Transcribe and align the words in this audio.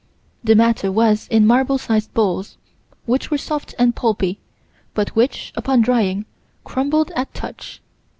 The 0.43 0.55
matter 0.55 0.91
was 0.91 1.27
in 1.27 1.45
marble 1.45 1.77
sized 1.77 2.11
balls, 2.15 2.57
which 3.05 3.29
were 3.29 3.37
soft 3.37 3.75
and 3.77 3.95
pulpy, 3.95 4.39
but 4.95 5.09
which, 5.15 5.53
upon 5.55 5.81
drying, 5.81 6.25
crumbled 6.63 7.11
at 7.15 7.31
touch. 7.35 7.83